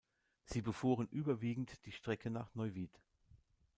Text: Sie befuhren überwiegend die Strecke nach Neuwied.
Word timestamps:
Sie 0.45 0.63
befuhren 0.63 1.07
überwiegend 1.09 1.85
die 1.85 1.91
Strecke 1.91 2.31
nach 2.31 2.55
Neuwied. 2.55 2.99